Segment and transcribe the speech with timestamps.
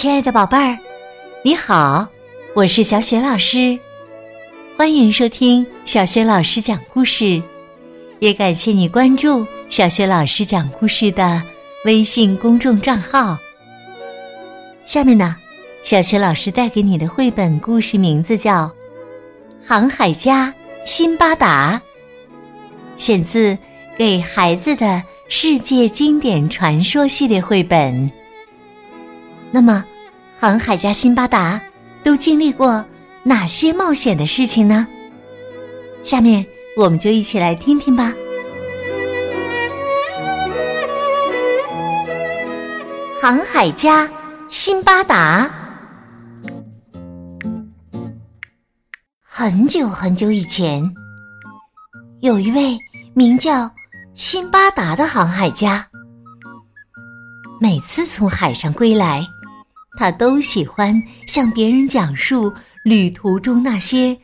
[0.00, 0.78] 亲爱的宝贝儿，
[1.44, 2.08] 你好，
[2.54, 3.78] 我是小雪老师，
[4.74, 7.42] 欢迎收听小雪老师讲故事，
[8.18, 11.42] 也感谢你关注小雪老师讲故事的
[11.84, 13.36] 微信公众账号。
[14.86, 15.36] 下面呢，
[15.82, 18.64] 小雪老师带给你的绘本故事名字叫
[19.62, 20.50] 《航海家
[20.82, 21.78] 辛巴达》，
[22.98, 23.52] 选自
[23.98, 28.10] 《给孩子的世界经典传说》系列绘本。
[29.52, 29.84] 那么，
[30.40, 31.60] 航海家辛巴达
[32.02, 32.82] 都经历过
[33.22, 34.88] 哪些冒险的事情呢？
[36.02, 36.42] 下面
[36.78, 38.14] 我们就一起来听听吧。
[43.20, 44.08] 航海家
[44.48, 45.50] 辛巴达，
[49.22, 50.82] 很久很久以前，
[52.20, 52.78] 有一位
[53.12, 53.70] 名叫
[54.14, 55.86] 辛巴达的航海家，
[57.60, 59.22] 每次从海上归来。
[60.00, 62.50] 他都喜欢向别人讲述
[62.82, 64.16] 旅途中那些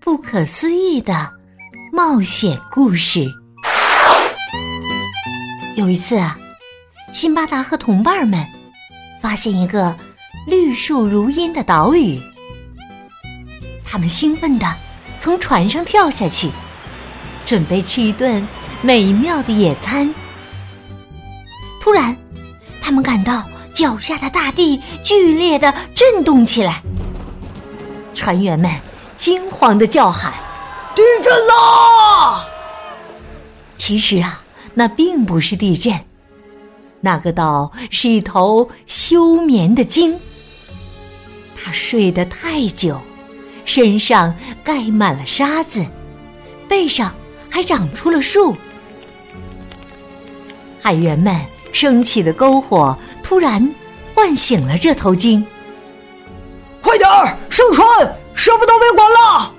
[0.00, 1.32] 不可思议的
[1.92, 3.30] 冒险故事。
[5.76, 6.36] 有一次啊，
[7.12, 8.44] 辛巴达和同伴们
[9.22, 9.96] 发现一个
[10.48, 12.20] 绿树如茵的岛屿，
[13.84, 14.76] 他们兴奋地
[15.16, 16.50] 从船上跳下去，
[17.44, 18.44] 准备吃一顿
[18.82, 20.12] 美妙的野餐。
[21.80, 22.16] 突然，
[22.82, 23.48] 他们感到。
[23.80, 26.82] 脚下的大地剧烈的震动起来，
[28.12, 28.70] 船员们
[29.16, 30.34] 惊慌的叫喊
[30.94, 32.44] ：“地震啦！”
[33.78, 35.98] 其实啊，那并不是地震，
[37.00, 40.20] 那个岛是一头休眠的鲸。
[41.56, 43.00] 它睡得太久，
[43.64, 45.82] 身上盖满了沙子，
[46.68, 47.14] 背上
[47.48, 48.54] 还长出了树。
[50.82, 51.34] 海员们
[51.72, 52.96] 升起的篝火。
[53.22, 53.74] 突然
[54.14, 55.44] 唤醒了这头鲸，
[56.82, 57.86] 快点儿上船，
[58.34, 59.54] 什么都别管了。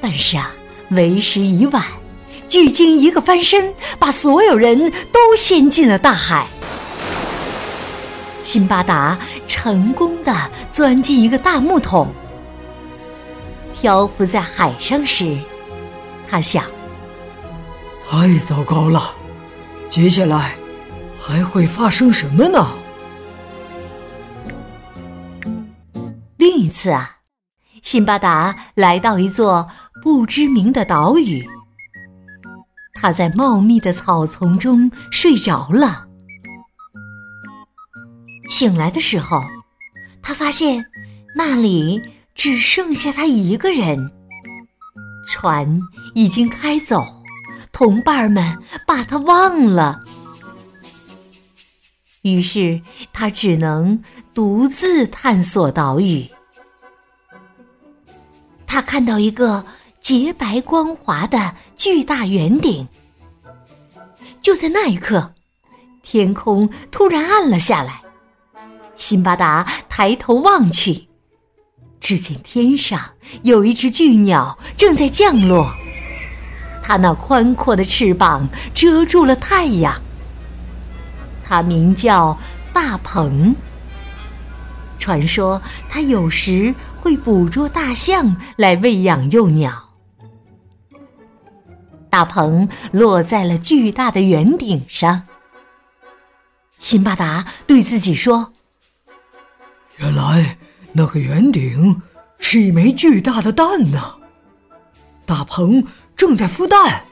[0.00, 0.52] 但是啊，
[0.90, 1.82] 为时已晚，
[2.46, 6.46] 巨鲸一个翻身，把所有人都掀进了大海。
[8.42, 9.18] 辛巴达
[9.48, 10.32] 成功的
[10.72, 12.06] 钻进一个大木桶，
[13.80, 15.36] 漂浮在海上时，
[16.30, 16.62] 他想：
[18.08, 19.10] 太糟糕了，
[19.96, 20.54] 接下来。
[21.18, 22.68] 还会发生什么呢？
[26.36, 27.16] 另一次啊，
[27.82, 29.66] 辛巴达来到一座
[30.02, 31.42] 不知名的岛屿，
[32.92, 36.06] 他在茂密的草丛中睡着了。
[38.50, 39.42] 醒来的时候，
[40.20, 40.84] 他发现
[41.34, 42.02] 那里
[42.34, 44.12] 只剩下他一个人，
[45.26, 45.80] 船
[46.14, 47.15] 已经开走，
[47.76, 48.56] 同伴们
[48.86, 50.02] 把他忘了。
[52.22, 52.80] 于是
[53.12, 56.26] 他只能独自探索岛屿。
[58.66, 59.62] 他看到一个
[60.00, 62.88] 洁白光滑的巨大圆顶。
[64.40, 65.34] 就在那一刻，
[66.02, 68.00] 天空突然暗了下来。
[68.96, 71.06] 辛巴达抬头望去，
[72.00, 72.98] 只见天上
[73.42, 75.70] 有一只巨鸟正在降落。
[76.86, 80.00] 它那宽阔的翅膀遮住了太阳。
[81.42, 82.38] 它名叫
[82.72, 83.56] 大鹏。
[84.96, 89.90] 传说它有时会捕捉大象来喂养幼鸟。
[92.08, 95.24] 大鹏落在了巨大的圆顶上。
[96.78, 98.52] 辛巴达对自己说
[99.98, 100.56] ：“原来
[100.92, 102.00] 那个圆顶
[102.38, 104.14] 是一枚巨大的蛋呢，
[105.26, 105.84] 大鹏
[106.16, 107.04] 正在孵蛋。”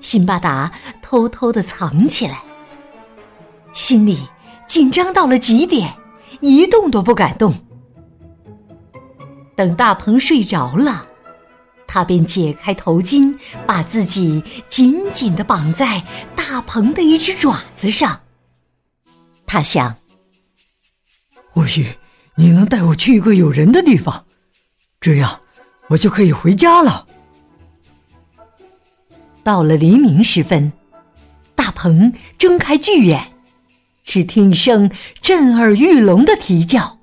[0.00, 0.72] 辛巴达
[1.02, 2.42] 偷偷的藏起来，
[3.72, 4.18] 心里
[4.66, 5.94] 紧张到了极点，
[6.40, 7.54] 一动都不敢动。
[9.54, 11.06] 等大鹏睡着了，
[11.86, 16.02] 他便解开头巾，把自己紧紧的绑在
[16.34, 18.22] 大鹏的一只爪子上。
[19.46, 19.94] 他想，
[21.50, 21.94] 或许
[22.36, 24.24] 你能带我去一个有人的地方，
[24.98, 25.40] 这样
[25.90, 27.06] 我就可以回家了。
[29.42, 30.72] 到了黎明时分，
[31.54, 33.32] 大鹏睁开巨眼，
[34.04, 34.90] 只听一声
[35.20, 36.98] 震耳欲聋的啼叫，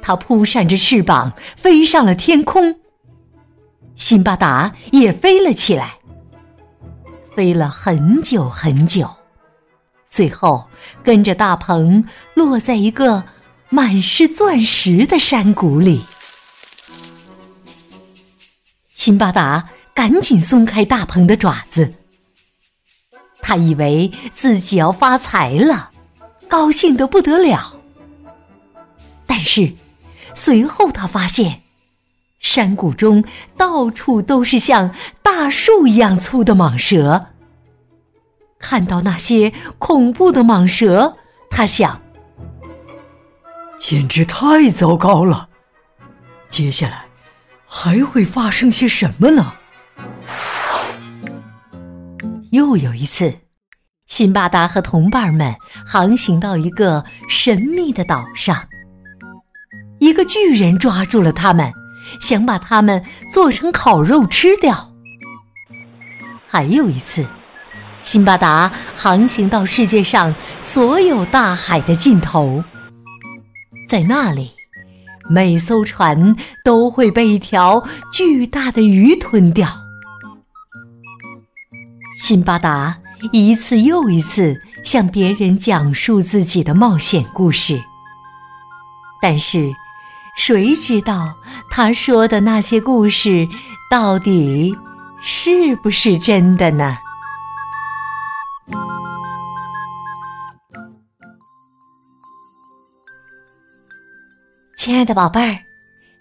[0.00, 2.80] 它扑扇着翅膀飞上了天空。
[3.96, 5.96] 辛巴达也飞了起来，
[7.34, 9.10] 飞了很久很久，
[10.08, 10.66] 最后
[11.02, 13.24] 跟着大鹏落在一个
[13.68, 16.02] 满是钻石的山谷里。
[19.06, 19.68] 辛巴达。
[19.94, 21.94] 赶紧松开大鹏的爪子，
[23.40, 25.90] 他以为自己要发财了，
[26.48, 27.72] 高兴的不得了。
[29.26, 29.72] 但是，
[30.34, 31.62] 随后他发现，
[32.40, 33.24] 山谷中
[33.56, 37.28] 到处都是像大树一样粗的蟒蛇。
[38.58, 41.16] 看到那些恐怖的蟒蛇，
[41.48, 42.02] 他想：
[43.78, 45.48] 简直太糟糕了！
[46.50, 47.06] 接下来
[47.66, 49.54] 还会发生些什么呢？
[52.52, 53.40] 又有一次，
[54.06, 55.54] 辛巴达和同伴们
[55.84, 58.68] 航行到一个神秘的岛上，
[59.98, 61.70] 一个巨人抓住了他们，
[62.20, 64.92] 想把他们做成烤肉吃掉。
[66.48, 67.26] 还有一次。
[68.02, 72.62] 辛巴达航行到世界上所有大海的尽头，
[73.88, 74.52] 在那里，
[75.28, 79.68] 每艘船都会被一条巨大的鱼吞掉。
[82.18, 82.96] 辛巴达
[83.32, 87.82] 一次又一次向别人讲述自己的冒险故事，
[89.20, 89.72] 但是，
[90.36, 91.34] 谁知道
[91.70, 93.48] 他说的那些故事
[93.90, 94.76] 到底
[95.20, 96.96] 是不是真的呢？
[104.86, 105.58] 亲爱的宝贝儿，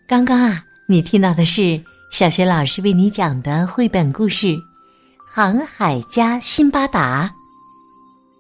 [0.08, 1.80] 刚刚啊，你听到的是
[2.12, 4.48] 小学老师为你讲的绘本故事
[5.32, 7.28] 《航海家辛巴达》，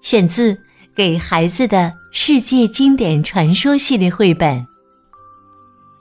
[0.01, 0.51] 选自
[0.95, 4.65] 《给孩子的世界经典传说》系列绘本。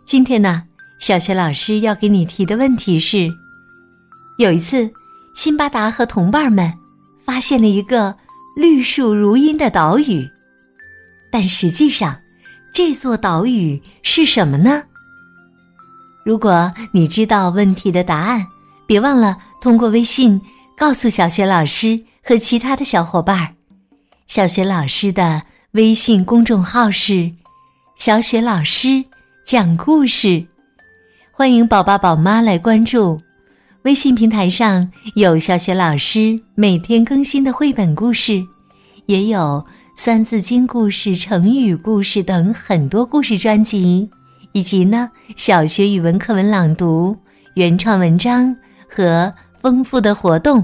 [0.07, 0.63] 今天呢，
[0.99, 3.29] 小学老师要给你提的问题是：
[4.39, 4.91] 有一次，
[5.37, 6.73] 辛巴达和同伴们
[7.27, 8.17] 发现了一个
[8.57, 10.27] 绿树如茵的岛屿，
[11.31, 12.19] 但实际上。
[12.75, 14.83] 这座岛屿是什么呢？
[16.25, 18.45] 如果你知道问题的答案，
[18.85, 20.41] 别忘了通过微信
[20.77, 23.55] 告诉小雪老师和其他的小伙伴。
[24.27, 27.31] 小雪老师的微信公众号是
[27.95, 29.05] “小雪老师
[29.47, 30.45] 讲故事”，
[31.31, 33.21] 欢迎宝爸宝妈来关注。
[33.83, 38.43] 微信平台上有小雪老师每天更新的绘本故事，
[39.07, 39.65] 也有。
[39.97, 44.09] 三字经故事、成语故事等很多故事专辑，
[44.53, 47.17] 以及呢小学语文课文朗读、
[47.55, 48.55] 原创文章
[48.89, 49.33] 和
[49.63, 50.63] 丰富的活动。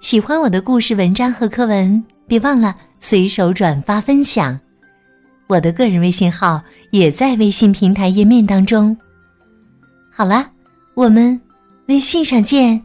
[0.00, 4.58] 喜欢我的故事、文章和课文，别忘了随手转发分享。
[5.46, 6.62] 我的个人微信号
[6.92, 8.96] 也在微信平台页面当中。
[10.10, 10.46] 好了，
[10.94, 11.38] 我们
[11.88, 12.80] 微信上见。